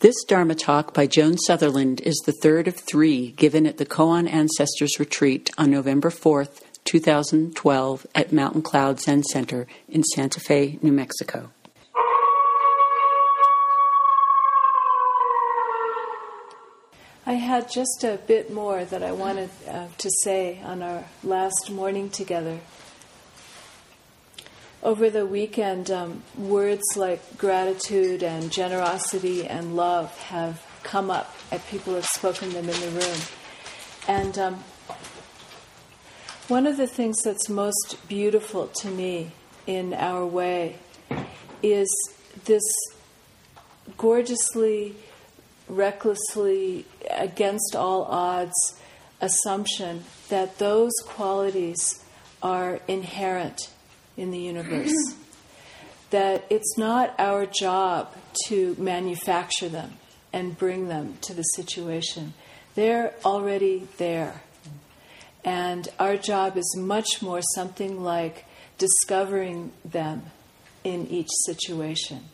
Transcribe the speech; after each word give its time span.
This 0.00 0.24
Dharma 0.24 0.54
talk 0.54 0.92
by 0.92 1.06
Joan 1.06 1.38
Sutherland 1.38 2.02
is 2.02 2.20
the 2.26 2.34
third 2.42 2.68
of 2.68 2.76
three 2.76 3.30
given 3.30 3.66
at 3.66 3.78
the 3.78 3.86
Koan 3.86 4.30
Ancestors 4.30 4.98
Retreat 4.98 5.50
on 5.56 5.70
November 5.70 6.10
4th, 6.10 6.60
2012, 6.84 8.06
at 8.14 8.30
Mountain 8.30 8.60
Cloud 8.60 9.00
Zen 9.00 9.22
Center 9.22 9.66
in 9.88 10.04
Santa 10.04 10.38
Fe, 10.38 10.78
New 10.82 10.92
Mexico. 10.92 11.50
I 17.24 17.32
had 17.32 17.70
just 17.72 18.04
a 18.04 18.20
bit 18.26 18.52
more 18.52 18.84
that 18.84 19.02
I 19.02 19.12
wanted 19.12 19.48
uh, 19.66 19.86
to 19.96 20.10
say 20.22 20.60
on 20.62 20.82
our 20.82 21.04
last 21.24 21.70
morning 21.70 22.10
together. 22.10 22.60
Over 24.86 25.10
the 25.10 25.26
weekend, 25.26 25.90
um, 25.90 26.22
words 26.38 26.84
like 26.94 27.36
gratitude 27.36 28.22
and 28.22 28.52
generosity 28.52 29.44
and 29.44 29.74
love 29.74 30.16
have 30.28 30.64
come 30.84 31.10
up, 31.10 31.34
and 31.50 31.60
people 31.66 31.96
have 31.96 32.06
spoken 32.06 32.50
them 32.50 32.68
in 32.68 32.80
the 32.80 32.90
room. 32.90 33.18
And 34.06 34.38
um, 34.38 34.54
one 36.46 36.68
of 36.68 36.76
the 36.76 36.86
things 36.86 37.20
that's 37.24 37.48
most 37.48 37.96
beautiful 38.06 38.68
to 38.82 38.88
me 38.88 39.32
in 39.66 39.92
our 39.92 40.24
way 40.24 40.76
is 41.64 41.88
this 42.44 42.62
gorgeously, 43.98 44.94
recklessly, 45.68 46.86
against 47.10 47.74
all 47.74 48.04
odds 48.04 48.80
assumption 49.20 50.04
that 50.28 50.58
those 50.58 50.92
qualities 51.06 52.04
are 52.40 52.78
inherent 52.86 53.70
in 54.16 54.30
the 54.30 54.38
universe. 54.38 54.92
that 56.10 56.46
it's 56.50 56.78
not 56.78 57.14
our 57.18 57.46
job 57.46 58.14
to 58.46 58.76
manufacture 58.78 59.68
them 59.68 59.94
and 60.32 60.56
bring 60.56 60.88
them 60.88 61.16
to 61.22 61.34
the 61.34 61.42
situation. 61.42 62.34
They're 62.74 63.14
already 63.24 63.88
there. 63.96 64.42
And 65.44 65.88
our 65.98 66.16
job 66.16 66.56
is 66.56 66.76
much 66.76 67.22
more 67.22 67.40
something 67.54 68.02
like 68.02 68.44
discovering 68.78 69.72
them 69.84 70.24
in 70.84 71.06
each 71.06 71.30
situation. 71.46 72.24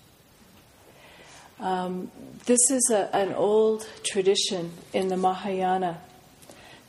Um, 1.61 2.11
this 2.47 2.71
is 2.71 2.91
a, 2.93 3.15
an 3.15 3.33
old 3.35 3.87
tradition 4.03 4.73
in 4.93 5.09
the 5.09 5.17
Mahayana. 5.17 6.01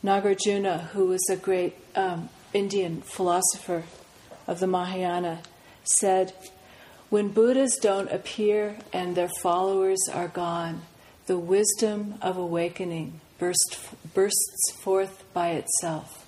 Nagarjuna, 0.02 0.88
who 0.88 1.06
was 1.06 1.24
a 1.30 1.36
great 1.36 1.76
um, 1.94 2.28
Indian 2.52 3.00
philosopher 3.02 3.84
of 4.46 4.60
the 4.60 4.66
Mahayana, 4.66 5.40
said, 5.84 6.32
When 7.10 7.28
Buddhas 7.28 7.76
don't 7.80 8.10
appear 8.10 8.76
and 8.92 9.14
their 9.14 9.30
followers 9.42 10.00
are 10.12 10.28
gone, 10.28 10.82
the 11.26 11.38
wisdom 11.38 12.14
of 12.20 12.36
awakening 12.36 13.20
burst, 13.38 13.78
bursts 14.12 14.72
forth 14.80 15.24
by 15.32 15.50
itself. 15.50 16.26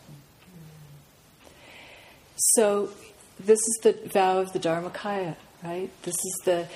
So, 2.36 2.90
this 3.38 3.58
is 3.58 3.78
the 3.82 3.92
vow 4.08 4.38
of 4.38 4.52
the 4.52 4.58
Dharmakaya, 4.58 5.36
right? 5.62 5.90
This 6.02 6.14
is 6.14 6.40
the 6.44 6.66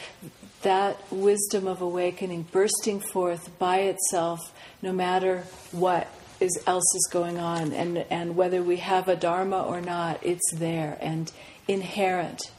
that 0.62 0.98
wisdom 1.10 1.66
of 1.66 1.80
awakening 1.80 2.42
bursting 2.52 3.00
forth 3.00 3.58
by 3.58 3.78
itself, 3.78 4.52
no 4.82 4.92
matter 4.92 5.44
what 5.72 6.06
is 6.40 6.58
else 6.66 6.94
is 6.94 7.08
going 7.12 7.38
on, 7.38 7.72
and 7.72 7.98
and 8.10 8.36
whether 8.36 8.62
we 8.62 8.76
have 8.76 9.08
a 9.08 9.16
dharma 9.16 9.62
or 9.62 9.80
not, 9.80 10.18
it's 10.22 10.52
there 10.54 10.98
and 11.00 11.30
inherent, 11.68 12.50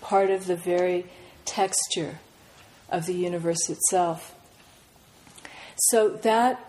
part 0.00 0.30
of 0.30 0.46
the 0.46 0.56
very 0.56 1.06
texture 1.44 2.20
of 2.90 3.06
the 3.06 3.14
universe 3.14 3.68
itself. 3.68 4.34
So 5.76 6.08
that 6.08 6.64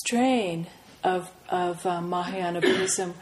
strain 0.00 0.66
of 1.02 1.30
of 1.48 1.84
uh, 1.86 2.00
Mahayana 2.00 2.60
Buddhism 2.60 3.14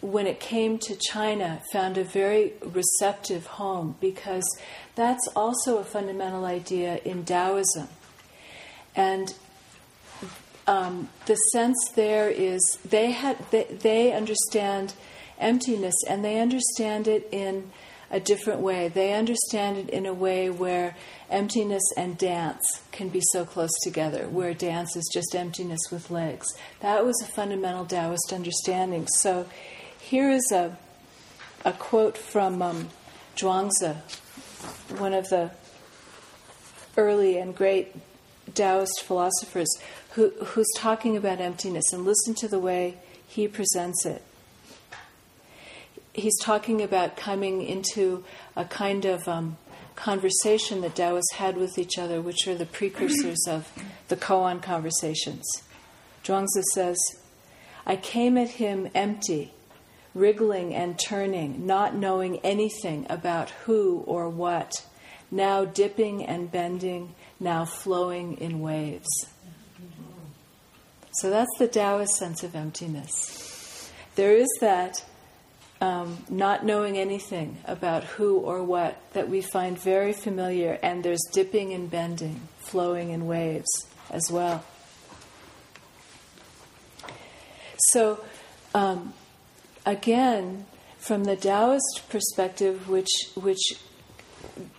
when 0.00 0.26
it 0.26 0.40
came 0.40 0.78
to 0.78 0.96
China, 0.96 1.60
found 1.72 1.98
a 1.98 2.04
very 2.04 2.54
receptive 2.62 3.46
home 3.46 3.96
because 4.00 4.44
that's 4.94 5.28
also 5.36 5.78
a 5.78 5.84
fundamental 5.84 6.44
idea 6.44 7.00
in 7.04 7.24
Taoism. 7.24 7.88
And 8.96 9.34
um, 10.70 11.08
the 11.26 11.34
sense 11.34 11.76
there 11.96 12.30
is 12.30 12.78
they 12.88 13.10
had 13.10 13.36
they, 13.50 13.64
they 13.64 14.12
understand 14.12 14.94
emptiness 15.40 15.96
and 16.08 16.24
they 16.24 16.38
understand 16.38 17.08
it 17.08 17.28
in 17.32 17.72
a 18.08 18.20
different 18.20 18.60
way. 18.60 18.86
They 18.86 19.12
understand 19.12 19.78
it 19.78 19.90
in 19.90 20.06
a 20.06 20.14
way 20.14 20.48
where 20.48 20.96
emptiness 21.28 21.82
and 21.96 22.16
dance 22.16 22.62
can 22.92 23.08
be 23.08 23.20
so 23.32 23.44
close 23.44 23.72
together, 23.82 24.28
where 24.28 24.54
dance 24.54 24.94
is 24.94 25.10
just 25.12 25.34
emptiness 25.34 25.80
with 25.90 26.08
legs. 26.08 26.46
That 26.80 27.04
was 27.04 27.20
a 27.20 27.26
fundamental 27.26 27.84
Taoist 27.84 28.32
understanding. 28.32 29.08
So 29.08 29.48
here 30.00 30.30
is 30.30 30.52
a, 30.52 30.78
a 31.64 31.72
quote 31.72 32.16
from 32.16 32.62
um, 32.62 32.88
Zhuangzi, 33.34 33.96
one 34.98 35.14
of 35.14 35.28
the 35.30 35.50
early 36.96 37.38
and 37.38 37.56
great 37.56 37.92
Taoist 38.54 39.02
philosophers, 39.02 39.68
who, 40.12 40.30
who's 40.30 40.70
talking 40.76 41.16
about 41.16 41.40
emptiness, 41.40 41.92
and 41.92 42.04
listen 42.04 42.34
to 42.36 42.48
the 42.48 42.58
way 42.58 42.96
he 43.26 43.46
presents 43.46 44.04
it. 44.04 44.22
He's 46.12 46.38
talking 46.40 46.82
about 46.82 47.16
coming 47.16 47.62
into 47.62 48.24
a 48.56 48.64
kind 48.64 49.04
of 49.04 49.28
um, 49.28 49.56
conversation 49.94 50.80
that 50.80 50.96
Taoists 50.96 51.34
had 51.34 51.56
with 51.56 51.78
each 51.78 51.98
other, 51.98 52.20
which 52.20 52.48
are 52.48 52.56
the 52.56 52.66
precursors 52.66 53.46
of 53.46 53.70
the 54.08 54.16
koan 54.16 54.60
conversations. 54.60 55.46
Zhuangzi 56.24 56.62
says, 56.74 56.98
I 57.86 57.96
came 57.96 58.36
at 58.36 58.50
him 58.50 58.88
empty 58.94 59.52
wriggling 60.14 60.74
and 60.74 60.98
turning, 60.98 61.66
not 61.66 61.94
knowing 61.94 62.38
anything 62.38 63.06
about 63.08 63.50
who 63.50 64.02
or 64.06 64.28
what, 64.28 64.72
now 65.30 65.64
dipping 65.64 66.24
and 66.24 66.50
bending, 66.50 67.14
now 67.40 67.64
flowing 67.64 68.36
in 68.36 68.60
waves. 68.60 69.08
So 71.12 71.30
that's 71.30 71.50
the 71.58 71.66
Taoist 71.66 72.16
sense 72.16 72.44
of 72.44 72.54
emptiness. 72.54 73.90
There 74.14 74.36
is 74.36 74.48
that 74.60 75.04
um, 75.80 76.24
not 76.28 76.64
knowing 76.64 76.98
anything 76.98 77.58
about 77.64 78.04
who 78.04 78.36
or 78.36 78.62
what 78.62 79.00
that 79.14 79.28
we 79.28 79.40
find 79.40 79.78
very 79.78 80.12
familiar, 80.12 80.78
and 80.82 81.02
there's 81.02 81.22
dipping 81.32 81.72
and 81.72 81.90
bending, 81.90 82.48
flowing 82.58 83.10
in 83.10 83.26
waves 83.26 83.86
as 84.10 84.30
well. 84.30 84.64
So, 87.88 88.22
um, 88.74 89.14
again, 89.86 90.66
from 90.98 91.24
the 91.24 91.36
Taoist 91.36 92.02
perspective, 92.10 92.88
which 92.88 93.10
which 93.34 93.80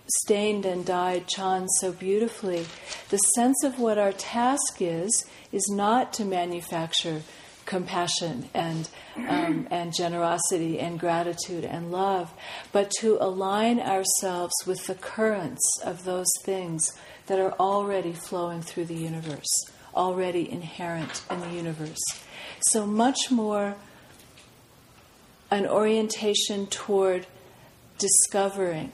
stained 0.06 0.64
and 0.64 0.84
dyed 0.84 1.26
Chan 1.26 1.68
so 1.80 1.92
beautifully, 1.92 2.66
the 3.10 3.18
sense 3.18 3.62
of 3.64 3.78
what 3.78 3.98
our 3.98 4.12
task 4.12 4.80
is 4.80 5.24
is 5.50 5.68
not 5.70 6.12
to 6.14 6.24
manufacture 6.24 7.22
compassion 7.64 8.48
and 8.54 8.88
um, 9.16 9.66
and 9.70 9.94
generosity 9.94 10.78
and 10.78 10.98
gratitude 10.98 11.64
and 11.64 11.92
love, 11.92 12.32
but 12.72 12.90
to 13.00 13.16
align 13.20 13.80
ourselves 13.80 14.54
with 14.66 14.86
the 14.86 14.94
currents 14.94 15.62
of 15.84 16.04
those 16.04 16.30
things 16.44 16.86
that 17.26 17.38
are 17.38 17.52
already 17.52 18.12
flowing 18.12 18.62
through 18.62 18.86
the 18.86 18.94
universe, 18.94 19.64
already 19.94 20.50
inherent 20.50 21.22
in 21.30 21.40
the 21.40 21.50
universe. 21.50 22.02
So 22.70 22.86
much 22.86 23.30
more 23.30 23.76
an 25.50 25.66
orientation 25.66 26.66
toward 26.66 27.26
discovering 27.98 28.90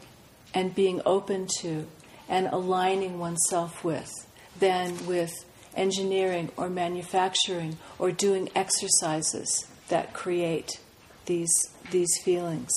and 0.55 0.75
being 0.75 1.01
open 1.05 1.47
to 1.61 1.87
and 2.29 2.47
aligning 2.49 3.19
oneself 3.19 3.85
with 3.85 4.11
than 4.59 5.07
with 5.07 5.33
engineering 5.75 6.51
or 6.57 6.69
manufacturing 6.69 7.79
or 7.99 8.11
doing 8.11 8.49
exercises 8.55 9.67
that 9.89 10.13
create 10.13 10.81
these 11.27 11.53
these 11.91 12.11
feelings. 12.23 12.71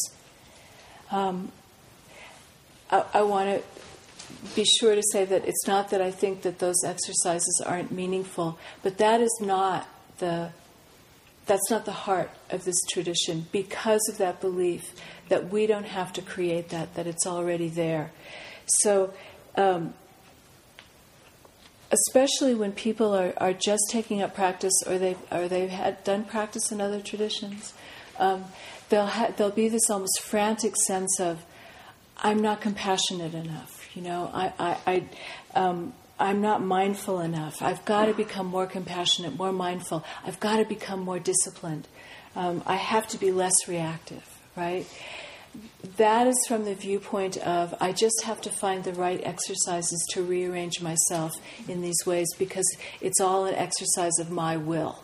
Um, 1.11 1.51
I, 2.89 3.03
I 3.15 3.21
want 3.23 3.49
to 3.49 4.55
be 4.55 4.63
sure 4.63 4.95
to 4.95 5.03
say 5.11 5.25
that 5.25 5.45
it's 5.45 5.67
not 5.67 5.89
that 5.89 6.01
I 6.01 6.11
think 6.11 6.43
that 6.43 6.59
those 6.59 6.83
exercises 6.85 7.61
aren't 7.65 7.91
meaningful, 7.91 8.57
but 8.81 8.97
that 8.97 9.19
is 9.21 9.39
not 9.41 9.87
the 10.19 10.51
that's 11.51 11.69
not 11.69 11.83
the 11.83 11.91
heart 11.91 12.31
of 12.49 12.63
this 12.63 12.81
tradition 12.89 13.45
because 13.51 13.99
of 14.07 14.17
that 14.17 14.39
belief 14.39 14.93
that 15.27 15.49
we 15.49 15.67
don't 15.67 15.85
have 15.85 16.13
to 16.13 16.21
create 16.21 16.69
that, 16.69 16.93
that 16.95 17.05
it's 17.05 17.27
already 17.27 17.67
there. 17.67 18.09
So, 18.65 19.13
um, 19.57 19.93
especially 21.91 22.55
when 22.55 22.71
people 22.71 23.13
are, 23.13 23.33
are 23.35 23.51
just 23.51 23.83
taking 23.89 24.21
up 24.21 24.33
practice 24.33 24.71
or 24.87 24.97
they've, 24.97 25.17
or 25.29 25.49
they've 25.49 25.69
had 25.69 26.01
done 26.05 26.23
practice 26.23 26.71
in 26.71 26.79
other 26.79 27.01
traditions, 27.01 27.73
um, 28.17 28.45
they'll 28.87 29.07
ha- 29.07 29.33
there'll 29.35 29.51
be 29.51 29.67
this 29.67 29.89
almost 29.89 30.21
frantic 30.21 30.77
sense 30.87 31.19
of, 31.19 31.43
I'm 32.15 32.41
not 32.41 32.61
compassionate 32.61 33.33
enough. 33.33 33.93
You 33.93 34.03
know, 34.03 34.31
I, 34.33 34.53
I, 34.57 34.77
I, 34.87 35.59
um, 35.59 35.91
I'm 36.21 36.41
not 36.41 36.63
mindful 36.63 37.19
enough. 37.19 37.61
I've 37.61 37.83
got 37.85 38.05
to 38.05 38.13
become 38.13 38.47
more 38.47 38.67
compassionate, 38.67 39.37
more 39.37 39.51
mindful. 39.51 40.05
I've 40.23 40.39
got 40.39 40.57
to 40.57 40.65
become 40.65 41.01
more 41.01 41.19
disciplined. 41.19 41.87
Um, 42.35 42.63
I 42.65 42.75
have 42.75 43.07
to 43.09 43.17
be 43.17 43.31
less 43.31 43.67
reactive, 43.67 44.23
right? 44.55 44.85
That 45.97 46.27
is 46.27 46.37
from 46.47 46.63
the 46.63 46.75
viewpoint 46.75 47.37
of 47.37 47.75
I 47.81 47.91
just 47.91 48.23
have 48.23 48.39
to 48.41 48.49
find 48.49 48.83
the 48.83 48.93
right 48.93 49.19
exercises 49.23 50.05
to 50.11 50.23
rearrange 50.23 50.81
myself 50.81 51.33
in 51.67 51.81
these 51.81 52.05
ways 52.05 52.27
because 52.37 52.65
it's 53.01 53.19
all 53.19 53.45
an 53.45 53.55
exercise 53.55 54.17
of 54.19 54.31
my 54.31 54.55
will. 54.55 55.03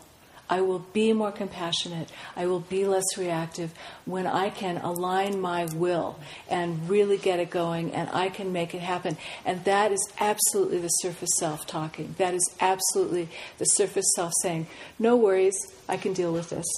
I 0.50 0.62
will 0.62 0.80
be 0.80 1.14
more 1.14 1.32
compassionate. 1.32 2.10
I 2.36 2.48
will 2.48 2.62
be 2.62 2.86
less 2.86 3.18
reactive 3.18 3.74
when 4.06 4.26
I 4.26 4.50
can 4.50 4.78
align 4.78 5.42
my 5.42 5.66
will 5.66 6.20
and 6.50 6.90
really 6.90 7.18
get 7.18 7.40
it 7.40 7.50
going 7.50 7.94
and 7.94 8.10
I 8.14 8.30
can 8.30 8.54
make 8.54 8.74
it 8.74 8.82
happen. 8.82 9.18
And 9.46 9.64
that 9.66 9.92
is 9.92 10.14
absolutely 10.20 10.80
the 10.80 10.88
surface 10.88 11.30
self 11.38 11.68
talking. 11.68 12.16
That 12.18 12.34
is 12.34 12.56
absolutely 12.62 13.30
the 13.58 13.66
surface 13.66 14.06
self 14.16 14.32
saying, 14.42 14.68
No 14.98 15.18
worries, 15.18 15.58
I 15.90 15.98
can 15.98 16.14
deal 16.14 16.32
with 16.32 16.50
this. 16.50 16.66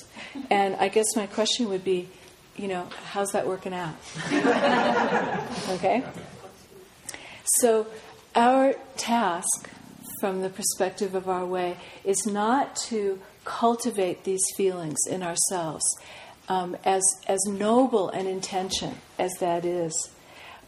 And 0.49 0.75
I 0.77 0.89
guess 0.89 1.15
my 1.15 1.27
question 1.27 1.69
would 1.69 1.83
be, 1.83 2.07
you 2.55 2.67
know, 2.67 2.87
how's 3.11 3.31
that 3.31 3.47
working 3.47 3.73
out? 3.73 3.95
okay? 5.69 6.03
So, 7.59 7.87
our 8.35 8.73
task 8.97 9.69
from 10.19 10.41
the 10.41 10.49
perspective 10.49 11.15
of 11.15 11.29
our 11.29 11.45
way 11.45 11.77
is 12.03 12.25
not 12.25 12.75
to 12.75 13.19
cultivate 13.45 14.23
these 14.23 14.43
feelings 14.55 14.99
in 15.09 15.23
ourselves, 15.23 15.83
um, 16.47 16.75
as, 16.83 17.03
as 17.27 17.39
noble 17.47 18.09
an 18.09 18.27
intention 18.27 18.95
as 19.17 19.31
that 19.39 19.65
is, 19.65 20.11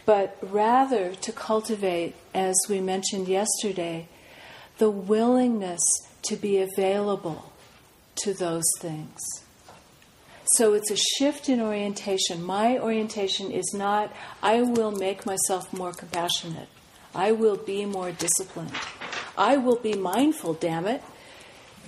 but 0.06 0.38
rather 0.42 1.14
to 1.16 1.32
cultivate, 1.32 2.16
as 2.34 2.56
we 2.70 2.80
mentioned 2.80 3.28
yesterday, 3.28 4.08
the 4.78 4.90
willingness 4.90 5.82
to 6.24 6.36
be 6.36 6.58
available 6.58 7.52
to 8.16 8.34
those 8.34 8.66
things. 8.80 9.20
So 10.56 10.74
it's 10.74 10.92
a 10.92 10.98
shift 10.98 11.50
in 11.50 11.62
orientation. 11.62 12.44
My 12.44 12.78
orientation 12.78 13.52
is 13.52 13.74
not, 13.74 14.12
I 14.44 14.62
will 14.62 14.92
make 14.92 15.26
myself 15.26 15.72
more 15.72 15.94
compassionate. 15.94 16.68
I 17.16 17.32
will 17.32 17.58
be 17.58 17.86
more 17.86 18.12
disciplined. 18.12 18.74
I 19.38 19.58
will 19.58 19.78
be 19.78 19.94
mindful, 19.94 20.56
damn 20.56 20.88
it. 20.88 21.02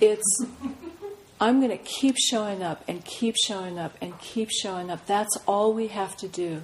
It's, 0.00 0.44
I'm 1.40 1.60
going 1.60 1.76
to 1.76 1.84
keep 1.84 2.16
showing 2.18 2.62
up 2.62 2.84
and 2.88 3.04
keep 3.04 3.36
showing 3.46 3.78
up 3.78 3.96
and 4.00 4.18
keep 4.18 4.50
showing 4.50 4.90
up. 4.90 5.06
That's 5.06 5.36
all 5.46 5.72
we 5.72 5.88
have 5.88 6.16
to 6.18 6.28
do. 6.28 6.62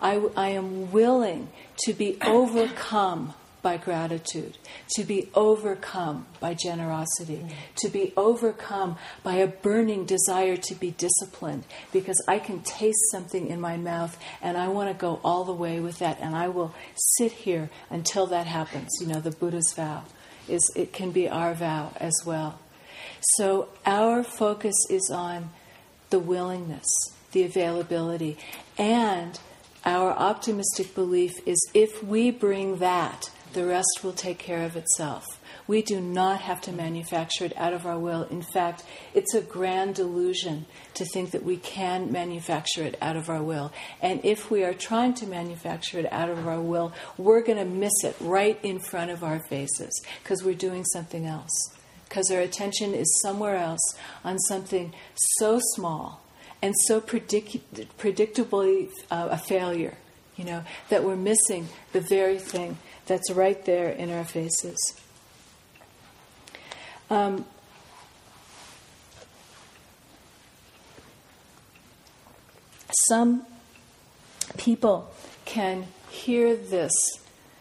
I, 0.00 0.16
I 0.36 0.48
am 0.50 0.92
willing 0.92 1.48
to 1.84 1.92
be 1.92 2.16
overcome 2.22 3.34
by 3.62 3.76
gratitude, 3.76 4.56
to 4.94 5.04
be 5.04 5.28
overcome 5.34 6.26
by 6.40 6.54
generosity, 6.54 7.44
to 7.76 7.88
be 7.88 8.12
overcome 8.16 8.96
by 9.22 9.34
a 9.34 9.46
burning 9.46 10.04
desire 10.04 10.56
to 10.56 10.74
be 10.74 10.92
disciplined 10.92 11.64
because 11.92 12.22
I 12.26 12.38
can 12.38 12.60
taste 12.62 13.10
something 13.10 13.48
in 13.48 13.60
my 13.60 13.76
mouth 13.76 14.18
and 14.40 14.56
I 14.56 14.68
want 14.68 14.88
to 14.88 14.94
go 14.94 15.20
all 15.22 15.44
the 15.44 15.52
way 15.52 15.80
with 15.80 15.98
that 15.98 16.18
and 16.20 16.34
I 16.34 16.48
will 16.48 16.74
sit 16.94 17.32
here 17.32 17.70
until 17.90 18.26
that 18.26 18.46
happens. 18.46 18.88
You 19.00 19.08
know, 19.08 19.20
the 19.20 19.30
Buddha's 19.30 19.72
vow 19.76 20.04
is 20.48 20.70
it 20.74 20.92
can 20.92 21.10
be 21.10 21.28
our 21.28 21.54
vow 21.54 21.92
as 21.96 22.14
well. 22.24 22.58
So 23.20 23.68
our 23.84 24.22
focus 24.22 24.74
is 24.88 25.10
on 25.12 25.50
the 26.08 26.18
willingness, 26.18 26.88
the 27.32 27.44
availability, 27.44 28.38
and 28.78 29.38
our 29.84 30.12
optimistic 30.12 30.94
belief 30.94 31.32
is 31.46 31.58
if 31.74 32.02
we 32.02 32.30
bring 32.30 32.78
that, 32.78 33.30
the 33.52 33.66
rest 33.66 34.00
will 34.02 34.12
take 34.12 34.38
care 34.38 34.64
of 34.64 34.76
itself. 34.76 35.26
We 35.66 35.82
do 35.82 36.00
not 36.00 36.40
have 36.40 36.60
to 36.62 36.72
manufacture 36.72 37.44
it 37.44 37.56
out 37.56 37.72
of 37.72 37.86
our 37.86 37.98
will. 37.98 38.24
In 38.24 38.42
fact, 38.42 38.84
it's 39.14 39.34
a 39.34 39.40
grand 39.40 39.94
delusion 39.94 40.66
to 40.94 41.04
think 41.04 41.30
that 41.30 41.44
we 41.44 41.56
can 41.56 42.10
manufacture 42.10 42.82
it 42.82 42.96
out 43.00 43.16
of 43.16 43.28
our 43.28 43.42
will. 43.42 43.72
And 44.00 44.24
if 44.24 44.50
we 44.50 44.64
are 44.64 44.74
trying 44.74 45.14
to 45.14 45.26
manufacture 45.26 45.98
it 45.98 46.12
out 46.12 46.28
of 46.28 46.46
our 46.46 46.60
will, 46.60 46.92
we're 47.18 47.42
going 47.42 47.58
to 47.58 47.64
miss 47.64 48.04
it 48.04 48.16
right 48.20 48.58
in 48.62 48.80
front 48.80 49.10
of 49.10 49.22
our 49.22 49.40
faces 49.48 49.92
because 50.22 50.42
we're 50.42 50.54
doing 50.54 50.84
something 50.84 51.26
else 51.26 51.79
because 52.10 52.28
our 52.32 52.40
attention 52.40 52.92
is 52.92 53.20
somewhere 53.22 53.56
else 53.56 53.94
on 54.24 54.36
something 54.40 54.92
so 55.14 55.60
small 55.74 56.20
and 56.60 56.74
so 56.86 57.00
predict- 57.00 57.96
predictably 57.98 58.90
uh, 59.12 59.28
a 59.30 59.38
failure, 59.38 59.94
you 60.36 60.44
know, 60.44 60.64
that 60.88 61.04
we're 61.04 61.14
missing 61.14 61.68
the 61.92 62.00
very 62.00 62.36
thing 62.36 62.76
that's 63.06 63.30
right 63.30 63.64
there 63.64 63.90
in 63.90 64.10
our 64.10 64.24
faces. 64.24 65.00
Um, 67.08 67.44
some 73.08 73.46
people 74.58 75.14
can 75.44 75.86
hear 76.10 76.56
this, 76.56 76.92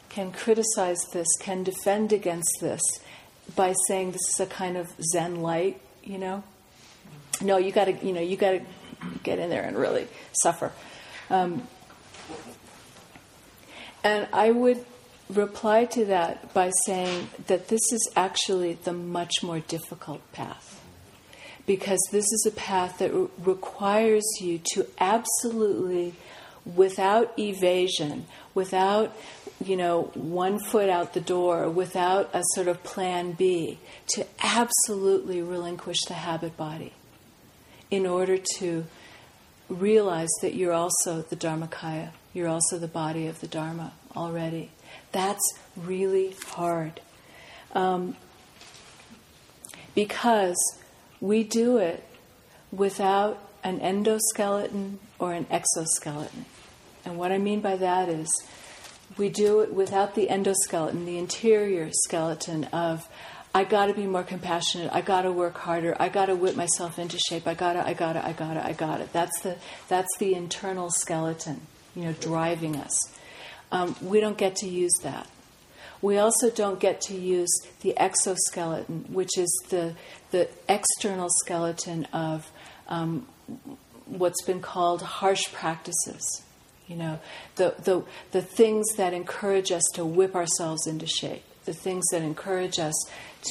can 0.10 0.32
criticize 0.32 1.00
this, 1.14 1.28
can 1.40 1.62
defend 1.62 2.12
against 2.12 2.50
this, 2.62 2.82
by 3.56 3.74
saying 3.88 4.12
this 4.12 4.30
is 4.30 4.40
a 4.40 4.46
kind 4.46 4.78
of 4.78 4.90
Zen 5.02 5.42
light, 5.42 5.82
you 6.04 6.18
know. 6.18 6.44
No, 7.42 7.58
you 7.58 7.72
got 7.72 7.86
to, 7.86 8.06
you 8.06 8.14
know, 8.14 8.22
you 8.22 8.38
got 8.38 8.52
to 8.52 8.62
get 9.24 9.40
in 9.40 9.50
there 9.50 9.64
and 9.64 9.78
really 9.78 10.08
suffer. 10.34 10.72
Um, 11.30 11.68
and 14.04 14.28
I 14.34 14.52
would 14.52 14.86
reply 15.30 15.86
to 15.86 16.06
that 16.06 16.54
by 16.54 16.72
saying 16.86 17.30
that 17.48 17.68
this 17.68 17.82
is 17.92 18.12
actually 18.16 18.74
the 18.74 18.94
much 18.94 19.44
more 19.44 19.60
difficult 19.60 20.22
path. 20.32 20.82
Because 21.66 22.00
this 22.12 22.26
is 22.26 22.48
a 22.48 22.56
path 22.56 22.98
that 22.98 23.14
re- 23.14 23.28
requires 23.44 24.26
you 24.42 24.60
to 24.74 24.88
absolutely, 25.00 26.16
without 26.66 27.38
evasion, 27.38 28.26
without 28.56 29.16
you 29.64 29.76
know, 29.76 30.04
one 30.14 30.60
foot 30.60 30.90
out 30.90 31.14
the 31.14 31.22
door 31.22 31.70
without 31.70 32.30
a 32.34 32.42
sort 32.54 32.68
of 32.68 32.84
plan 32.84 33.34
B 33.34 33.80
to 34.14 34.26
absolutely 34.42 35.42
relinquish 35.42 36.02
the 36.06 36.14
habit 36.14 36.56
body 36.56 36.94
in 37.92 38.06
order 38.06 38.38
to 38.58 38.86
realize 39.68 40.30
that 40.42 40.56
you're 40.56 40.74
also 40.74 41.22
the 41.22 41.36
Dharmakaya, 41.36 42.10
you're 42.34 42.48
also 42.48 42.78
the 42.78 42.88
body 42.88 43.28
of 43.28 43.40
the 43.42 43.48
Dharma 43.48 43.94
already. 44.16 44.72
That's 45.12 45.54
really 45.76 46.36
hard. 46.48 47.02
Um, 47.74 48.16
because 49.96 50.58
we 51.20 51.44
do 51.44 51.78
it 51.78 52.04
without 52.72 53.42
an 53.64 53.80
endoskeleton 53.80 54.98
or 55.20 55.34
an 55.34 55.46
exoskeleton. 55.50 56.46
And 57.06 57.18
what 57.18 57.32
I 57.32 57.38
mean 57.38 57.62
by 57.62 57.76
that 57.76 58.10
is, 58.10 58.30
we 59.20 59.30
do 59.30 59.60
it 59.60 59.74
without 59.74 60.16
the 60.16 60.28
endoskeleton, 60.28 61.06
the 61.06 61.18
interior 61.18 61.90
skeleton 61.92 62.64
of 62.66 63.08
I 63.54 63.64
got 63.64 63.88
to 63.88 63.94
be 63.94 64.06
more 64.06 64.24
compassionate. 64.24 64.92
I 64.94 65.02
got 65.02 65.24
to 65.24 65.32
work 65.32 65.58
harder. 65.58 65.96
I 66.00 66.10
got 66.10 66.28
to 66.28 66.36
whip 66.36 66.56
myself 66.56 67.00
into 67.00 67.18
shape. 67.18 67.48
I 67.48 67.56
got 67.56 67.74
to, 67.74 67.86
I 67.86 67.94
got 67.94 68.14
to, 68.14 68.26
I 68.26 68.32
got 68.32 68.54
to, 68.54 68.66
I 68.66 68.74
got 68.74 69.02
it. 69.02 69.12
That's 69.12 69.38
the 69.42 69.58
that's 69.88 70.08
the 70.20 70.36
internal 70.36 70.90
skeleton, 70.92 71.62
you 71.96 72.04
know, 72.06 72.14
driving 72.14 72.76
us. 72.78 73.12
Um, 73.72 73.96
we 74.02 74.20
don't 74.20 74.38
get 74.38 74.56
to 74.58 74.68
use 74.68 74.94
that. 75.04 75.28
We 76.02 76.18
also 76.18 76.50
don't 76.50 76.80
get 76.80 77.02
to 77.02 77.16
use 77.16 77.50
the 77.82 77.98
exoskeleton, 77.98 79.06
which 79.10 79.38
is 79.38 79.52
the 79.70 79.96
the 80.32 80.48
external 80.70 81.30
skeleton 81.44 82.06
of 82.14 82.52
um, 82.88 83.28
what's 84.06 84.44
been 84.44 84.62
called 84.62 85.02
harsh 85.02 85.52
practices. 85.52 86.44
You 86.90 86.96
know, 86.96 87.20
the, 87.56 87.76
the, 87.78 88.04
the 88.32 88.42
things 88.42 88.88
that 88.98 89.14
encourage 89.14 89.72
us 89.72 89.84
to 89.94 90.04
whip 90.04 90.36
ourselves 90.36 90.88
into 90.88 91.06
shape, 91.06 91.44
the 91.66 91.74
things 91.74 92.04
that 92.12 92.24
encourage 92.24 92.80
us 92.80 92.96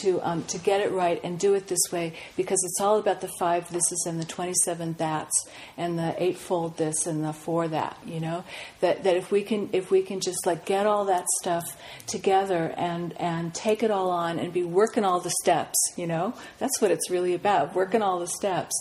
to, 0.02 0.20
um, 0.22 0.42
to 0.46 0.58
get 0.58 0.80
it 0.80 0.90
right 0.90 1.20
and 1.22 1.38
do 1.38 1.54
it 1.54 1.68
this 1.68 1.92
way 1.92 2.14
because 2.36 2.60
it's 2.64 2.80
all 2.80 2.98
about 2.98 3.20
the 3.20 3.30
five 3.38 3.68
thises 3.68 4.06
and 4.06 4.20
the 4.20 4.24
27 4.24 4.96
that's 4.98 5.48
and 5.76 5.96
the 5.96 6.20
eightfold 6.20 6.76
this 6.78 7.06
and 7.06 7.24
the 7.24 7.32
four 7.32 7.68
that, 7.68 7.96
you 8.04 8.18
know? 8.18 8.42
That, 8.80 9.04
that 9.04 9.16
if 9.16 9.30
we 9.30 9.42
can, 9.42 9.68
if 9.72 9.92
we 9.92 10.02
can 10.02 10.18
just 10.18 10.44
like 10.44 10.64
get 10.64 10.84
all 10.84 11.04
that 11.04 11.26
stuff 11.40 11.64
together 12.08 12.74
and, 12.76 13.16
and 13.20 13.54
take 13.54 13.84
it 13.84 13.92
all 13.92 14.10
on 14.10 14.40
and 14.40 14.52
be 14.52 14.64
working 14.64 15.04
all 15.04 15.20
the 15.20 15.32
steps, 15.42 15.78
you 15.96 16.08
know? 16.08 16.34
That's 16.58 16.80
what 16.80 16.90
it's 16.90 17.08
really 17.08 17.34
about, 17.34 17.76
working 17.76 18.02
all 18.02 18.18
the 18.18 18.26
steps. 18.26 18.74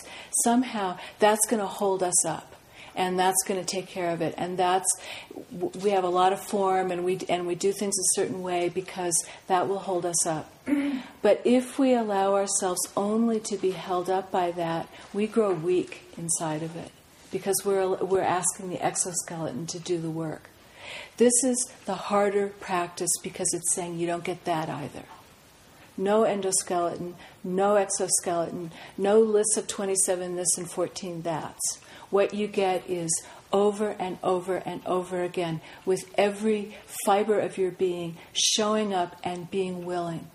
Somehow 0.43 0.97
that's 1.19 1.45
going 1.47 1.61
to 1.61 1.67
hold 1.67 2.01
us 2.01 2.25
up 2.25 2.55
and 2.97 3.17
that's 3.17 3.43
going 3.45 3.63
to 3.63 3.65
take 3.65 3.87
care 3.87 4.09
of 4.09 4.21
it. 4.21 4.33
And 4.37 4.57
that's 4.57 4.87
we 5.51 5.91
have 5.91 6.03
a 6.03 6.09
lot 6.09 6.33
of 6.33 6.41
form, 6.41 6.91
and 6.91 7.05
we 7.05 7.19
and 7.29 7.47
we 7.47 7.55
do 7.55 7.71
things 7.71 7.97
a 7.97 8.15
certain 8.15 8.41
way 8.41 8.67
because 8.67 9.15
that 9.45 9.69
will 9.69 9.79
hold 9.79 10.05
us 10.05 10.25
up. 10.25 10.51
but 11.21 11.39
if 11.45 11.79
we 11.79 11.93
allow 11.93 12.33
ourselves 12.33 12.81
only 12.97 13.39
to 13.41 13.55
be 13.55 13.71
held 13.71 14.09
up 14.09 14.31
by 14.31 14.51
that, 14.51 14.89
we 15.13 15.27
grow 15.27 15.53
weak 15.53 16.01
inside 16.17 16.63
of 16.63 16.75
it 16.75 16.91
because 17.31 17.61
we're 17.63 17.95
we're 17.97 18.21
asking 18.21 18.69
the 18.69 18.83
exoskeleton 18.83 19.67
to 19.67 19.79
do 19.79 19.99
the 19.99 20.09
work. 20.09 20.49
This 21.17 21.33
is 21.43 21.71
the 21.85 21.95
harder 21.95 22.47
practice 22.59 23.11
because 23.21 23.53
it's 23.53 23.73
saying 23.75 23.99
you 23.99 24.07
don't 24.07 24.23
get 24.23 24.45
that 24.45 24.69
either. 24.69 25.03
No 25.99 26.21
endoskeleton, 26.21 27.13
no 27.43 27.75
exoskeleton, 27.75 28.71
no 28.97 29.19
list 29.19 29.57
of 29.57 29.67
27 29.67 30.35
this 30.35 30.57
and 30.57 30.69
14 30.69 31.23
that's. 31.23 31.79
What 32.09 32.33
you 32.33 32.47
get 32.47 32.89
is 32.89 33.09
over 33.51 33.95
and 33.99 34.17
over 34.23 34.57
and 34.57 34.81
over 34.85 35.23
again 35.23 35.61
with 35.85 36.09
every 36.17 36.75
fiber 37.05 37.39
of 37.39 37.57
your 37.57 37.71
being 37.71 38.17
showing 38.33 38.93
up 38.93 39.15
and 39.23 39.49
being 39.49 39.85
willing 39.85 40.27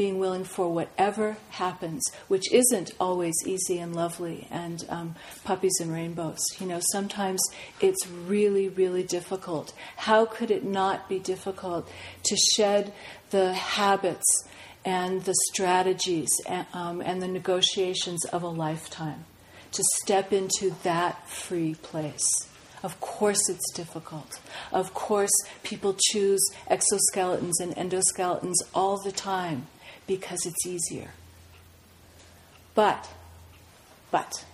being 0.00 0.18
willing 0.18 0.44
for 0.44 0.72
whatever 0.72 1.36
happens, 1.50 2.02
which 2.26 2.50
isn't 2.52 2.90
always 2.98 3.34
easy 3.44 3.78
and 3.78 3.94
lovely 3.94 4.46
and 4.50 4.86
um, 4.88 5.14
puppies 5.44 5.76
and 5.78 5.92
rainbows. 5.92 6.38
You 6.58 6.66
know, 6.66 6.80
sometimes 6.92 7.38
it's 7.82 8.08
really, 8.08 8.70
really 8.70 9.02
difficult. 9.02 9.74
How 9.96 10.24
could 10.24 10.50
it 10.50 10.64
not 10.64 11.06
be 11.08 11.18
difficult 11.18 11.86
to 12.22 12.36
shed 12.56 12.94
the 13.30 13.52
habits 13.52 14.24
and 14.86 15.22
the 15.24 15.34
strategies 15.52 16.30
and, 16.48 16.66
um, 16.72 17.02
and 17.02 17.20
the 17.20 17.28
negotiations 17.28 18.24
of 18.26 18.42
a 18.42 18.48
lifetime? 18.48 19.26
To 19.72 19.84
step 20.02 20.32
into 20.32 20.74
that 20.82 21.28
free 21.28 21.74
place. 21.74 22.28
Of 22.82 23.00
course, 23.00 23.48
it's 23.48 23.72
difficult. 23.72 24.40
Of 24.72 24.94
course, 24.94 25.30
people 25.62 25.96
choose 26.10 26.40
exoskeletons 26.70 27.60
and 27.60 27.74
endoskeletons 27.76 28.54
all 28.74 29.00
the 29.02 29.12
time 29.12 29.66
because 30.06 30.46
it's 30.46 30.66
easier. 30.66 31.10
But, 32.74 33.08
but, 34.10 34.44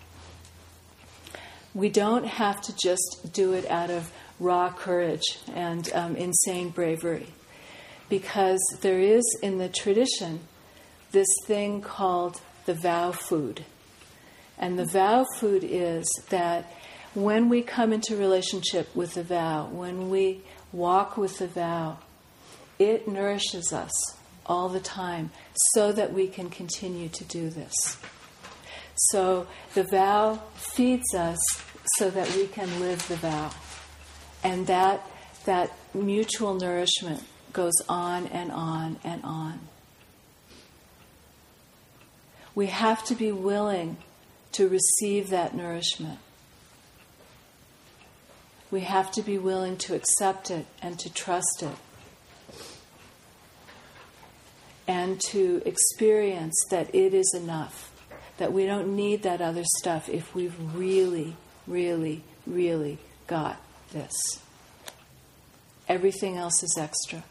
we 1.72 1.88
don't 1.88 2.26
have 2.26 2.60
to 2.62 2.74
just 2.82 3.32
do 3.32 3.52
it 3.52 3.70
out 3.70 3.90
of 3.90 4.10
raw 4.40 4.72
courage 4.72 5.38
and 5.54 5.90
um, 5.92 6.16
insane 6.16 6.70
bravery. 6.70 7.28
Because 8.08 8.60
there 8.80 9.00
is 9.00 9.24
in 9.42 9.58
the 9.58 9.68
tradition 9.68 10.40
this 11.12 11.28
thing 11.46 11.80
called 11.80 12.40
the 12.66 12.74
vow 12.74 13.12
food. 13.12 13.64
And 14.58 14.78
the 14.78 14.86
vow 14.86 15.26
food 15.36 15.64
is 15.64 16.06
that 16.30 16.72
when 17.14 17.48
we 17.48 17.62
come 17.62 17.92
into 17.92 18.16
relationship 18.16 18.94
with 18.94 19.14
the 19.14 19.22
vow, 19.22 19.66
when 19.66 20.10
we 20.10 20.42
walk 20.72 21.16
with 21.16 21.38
the 21.38 21.48
vow, 21.48 21.98
it 22.78 23.08
nourishes 23.08 23.72
us 23.72 23.90
all 24.44 24.68
the 24.68 24.80
time 24.80 25.30
so 25.72 25.92
that 25.92 26.12
we 26.12 26.28
can 26.28 26.50
continue 26.50 27.08
to 27.08 27.24
do 27.24 27.50
this. 27.50 27.96
So 29.10 29.46
the 29.74 29.84
vow 29.84 30.40
feeds 30.54 31.14
us 31.14 31.38
so 31.96 32.10
that 32.10 32.34
we 32.34 32.46
can 32.46 32.80
live 32.80 33.06
the 33.08 33.16
vow. 33.16 33.50
And 34.42 34.66
that, 34.66 35.06
that 35.44 35.72
mutual 35.94 36.54
nourishment 36.54 37.22
goes 37.52 37.74
on 37.88 38.26
and 38.26 38.52
on 38.52 38.98
and 39.04 39.22
on. 39.24 39.60
We 42.54 42.66
have 42.66 43.04
to 43.06 43.14
be 43.14 43.32
willing 43.32 43.98
to 44.56 44.68
receive 44.68 45.30
that 45.30 45.54
nourishment. 45.54 46.18
We 48.70 48.80
have 48.80 49.12
to 49.12 49.22
be 49.22 49.38
willing 49.38 49.76
to 49.78 49.94
accept 49.94 50.50
it 50.50 50.66
and 50.82 50.98
to 50.98 51.12
trust 51.12 51.62
it 51.62 51.76
and 54.88 55.20
to 55.20 55.62
experience 55.66 56.54
that 56.70 56.94
it 56.94 57.12
is 57.12 57.34
enough, 57.34 57.92
that 58.38 58.52
we 58.52 58.66
don't 58.66 58.94
need 58.94 59.22
that 59.22 59.40
other 59.40 59.64
stuff 59.78 60.08
if 60.08 60.34
we've 60.34 60.56
really, 60.74 61.36
really, 61.66 62.22
really 62.46 62.98
got 63.26 63.60
this. 63.92 64.14
Everything 65.88 66.36
else 66.36 66.62
is 66.62 66.76
extra. 66.78 67.24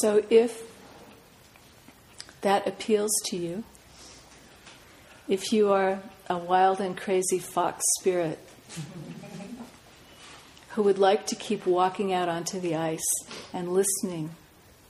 So 0.00 0.22
if 0.28 0.62
that 2.42 2.66
appeals 2.66 3.10
to 3.26 3.36
you, 3.36 3.64
if 5.28 5.52
you 5.52 5.72
are 5.72 6.00
a 6.28 6.36
wild 6.36 6.80
and 6.80 6.96
crazy 6.96 7.38
fox 7.38 7.82
spirit 7.98 8.38
who 10.70 10.82
would 10.82 10.98
like 10.98 11.26
to 11.26 11.34
keep 11.34 11.66
walking 11.66 12.12
out 12.12 12.28
onto 12.28 12.60
the 12.60 12.76
ice 12.76 13.00
and 13.52 13.72
listening 13.72 14.30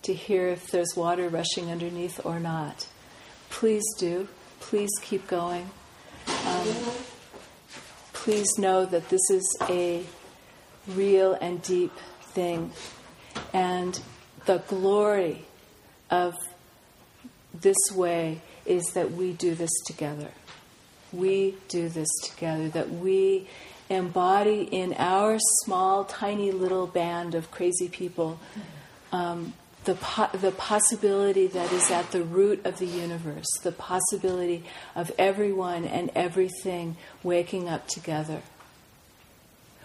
to 0.02 0.12
hear 0.12 0.48
if 0.48 0.66
there's 0.72 0.94
water 0.96 1.28
rushing 1.28 1.70
underneath 1.70 2.20
or 2.24 2.40
not, 2.40 2.86
please 3.48 3.84
do. 3.98 4.28
Please 4.58 4.90
keep 5.02 5.28
going. 5.28 5.70
Um, 6.46 6.68
please 8.12 8.48
know 8.58 8.84
that 8.86 9.08
this 9.08 9.30
is 9.30 9.58
a 9.68 10.04
real 10.88 11.34
and 11.34 11.62
deep 11.62 11.92
thing. 12.22 12.72
And 13.52 14.00
the 14.46 14.58
glory 14.58 15.44
of 16.10 16.34
this 17.54 17.76
way 17.92 18.40
is 18.64 18.84
that 18.94 19.12
we 19.12 19.32
do 19.32 19.54
this 19.54 19.70
together. 19.86 20.28
We 21.12 21.56
do 21.68 21.88
this 21.88 22.08
together, 22.24 22.68
that 22.70 22.90
we 22.90 23.48
embody 23.88 24.62
in 24.62 24.94
our 24.94 25.38
small, 25.64 26.04
tiny 26.04 26.50
little 26.50 26.86
band 26.86 27.34
of 27.34 27.50
crazy 27.50 27.88
people 27.88 28.40
um, 29.12 29.54
the, 29.84 29.94
po- 29.94 30.36
the 30.36 30.50
possibility 30.50 31.46
that 31.46 31.72
is 31.72 31.90
at 31.90 32.10
the 32.10 32.22
root 32.22 32.66
of 32.66 32.78
the 32.78 32.86
universe, 32.86 33.46
the 33.62 33.72
possibility 33.72 34.64
of 34.94 35.12
everyone 35.16 35.84
and 35.84 36.10
everything 36.14 36.96
waking 37.22 37.68
up 37.68 37.86
together. 37.86 38.42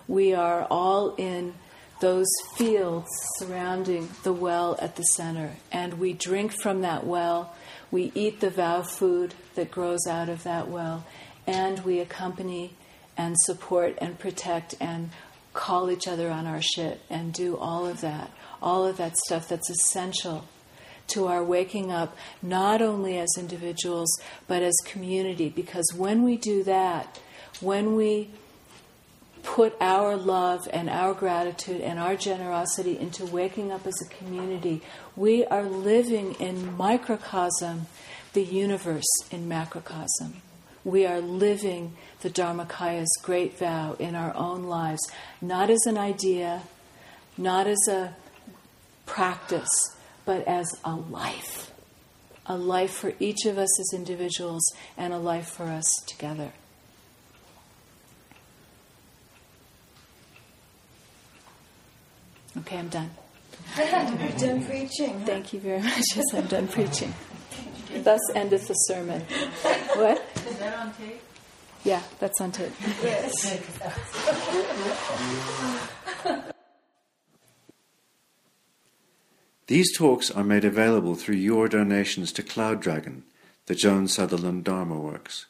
We 0.07 0.33
are 0.33 0.65
all 0.69 1.15
in 1.15 1.53
those 2.01 2.27
fields 2.55 3.07
surrounding 3.37 4.09
the 4.23 4.33
well 4.33 4.75
at 4.81 4.95
the 4.95 5.03
center, 5.03 5.51
and 5.71 5.93
we 5.99 6.13
drink 6.13 6.51
from 6.51 6.81
that 6.81 7.05
well. 7.05 7.55
We 7.89 8.11
eat 8.13 8.39
the 8.41 8.49
vow 8.49 8.81
food 8.81 9.33
that 9.55 9.71
grows 9.71 10.07
out 10.07 10.27
of 10.27 10.43
that 10.43 10.67
well, 10.67 11.05
and 11.47 11.79
we 11.85 11.99
accompany 11.99 12.75
and 13.17 13.39
support 13.39 13.97
and 14.01 14.17
protect 14.17 14.75
and 14.81 15.11
call 15.53 15.91
each 15.91 16.07
other 16.07 16.31
on 16.31 16.47
our 16.47 16.61
shit 16.61 17.01
and 17.09 17.33
do 17.33 17.55
all 17.55 17.85
of 17.85 18.01
that, 18.01 18.31
all 18.61 18.85
of 18.85 18.97
that 18.97 19.15
stuff 19.17 19.47
that's 19.47 19.69
essential 19.69 20.45
to 21.07 21.27
our 21.27 21.43
waking 21.43 21.91
up, 21.91 22.15
not 22.41 22.81
only 22.81 23.19
as 23.19 23.29
individuals, 23.37 24.09
but 24.47 24.63
as 24.63 24.73
community. 24.85 25.49
Because 25.49 25.85
when 25.95 26.23
we 26.23 26.37
do 26.37 26.63
that, 26.63 27.19
when 27.59 27.95
we 27.95 28.29
put 29.43 29.75
our 29.81 30.15
love 30.15 30.67
and 30.71 30.89
our 30.89 31.13
gratitude 31.13 31.81
and 31.81 31.99
our 31.99 32.15
generosity 32.15 32.97
into 32.97 33.25
waking 33.25 33.71
up 33.71 33.85
as 33.87 33.95
a 34.01 34.13
community, 34.15 34.81
we 35.15 35.45
are 35.45 35.63
living 35.63 36.33
in 36.35 36.75
microcosm 36.77 37.87
the 38.33 38.43
universe 38.43 39.03
in 39.29 39.47
macrocosm. 39.47 40.41
We 40.83 41.05
are 41.05 41.21
living 41.21 41.95
the 42.21 42.29
Dharmakaya's 42.29 43.19
great 43.21 43.57
vow 43.57 43.95
in 43.99 44.15
our 44.15 44.35
own 44.35 44.63
lives, 44.63 45.01
not 45.41 45.69
as 45.69 45.85
an 45.85 45.97
idea, 45.97 46.63
not 47.37 47.67
as 47.67 47.87
a 47.87 48.15
practice, 49.05 49.69
but 50.25 50.47
as 50.47 50.67
a 50.83 50.95
life. 50.95 51.71
A 52.45 52.57
life 52.57 52.91
for 52.91 53.13
each 53.19 53.45
of 53.45 53.57
us 53.57 53.79
as 53.79 53.93
individuals 53.93 54.63
and 54.97 55.13
a 55.13 55.17
life 55.17 55.49
for 55.49 55.65
us 55.65 55.85
together. 56.07 56.53
Okay, 62.57 62.77
I'm 62.77 62.89
done. 62.89 63.09
You're 63.77 63.87
done 64.37 64.65
preaching. 64.65 65.21
Thank 65.25 65.53
you 65.53 65.59
very 65.59 65.81
much. 65.83 66.03
Yes, 66.15 66.25
I'm 66.33 66.47
done 66.47 66.67
preaching. 66.67 67.13
Thus 68.03 68.21
endeth 68.35 68.67
the 68.67 68.73
sermon. 68.73 69.21
What? 69.95 70.23
Is 70.47 70.57
that 70.59 70.77
on 70.77 70.93
tape? 70.93 71.21
Yeah, 71.83 72.01
that's 72.19 72.39
on 72.39 72.51
tape. 72.51 72.71
Yes. 73.03 73.59
These 79.67 79.97
talks 79.97 80.29
are 80.29 80.43
made 80.43 80.65
available 80.65 81.15
through 81.15 81.35
your 81.35 81.69
donations 81.69 82.33
to 82.33 82.43
Cloud 82.43 82.81
Dragon, 82.81 83.23
the 83.67 83.75
Joan 83.75 84.07
Sutherland 84.09 84.65
Dharma 84.65 84.99
Works. 84.99 85.45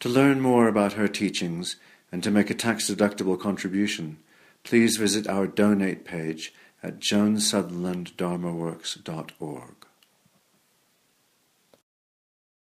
To 0.00 0.08
learn 0.08 0.40
more 0.40 0.68
about 0.68 0.92
her 0.94 1.08
teachings 1.08 1.76
and 2.12 2.22
to 2.22 2.30
make 2.30 2.50
a 2.50 2.54
tax 2.54 2.88
deductible 2.88 3.38
contribution, 3.40 4.18
please 4.64 4.96
visit 4.96 5.28
our 5.28 5.46
donate 5.46 6.04
page 6.04 6.52
at 6.82 6.98
joansutherlanddharmaworks.org. 6.98 9.86